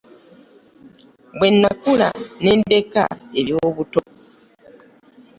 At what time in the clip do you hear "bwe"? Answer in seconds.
1.37-1.47